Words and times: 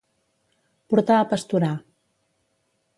Portar 0.93 1.19
a 1.19 1.29
pasturar. 1.35 1.73